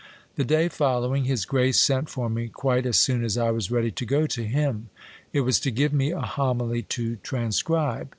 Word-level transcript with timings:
The 0.35 0.43
day 0.43 0.67
following, 0.67 1.25
his 1.25 1.45
grace 1.45 1.79
sent 1.79 2.09
for 2.09 2.27
me 2.27 2.47
quite 2.47 2.87
as 2.87 2.97
soon 2.97 3.23
as 3.23 3.37
I 3.37 3.51
was 3.51 3.69
ready 3.69 3.91
to 3.91 4.03
go 4.03 4.25
to 4.25 4.43
him. 4.43 4.89
It 5.31 5.41
was 5.41 5.59
to 5.59 5.69
give 5.69 5.93
me 5.93 6.09
a 6.09 6.21
homily 6.21 6.81
to 6.97 7.17
transcribe. 7.17 8.09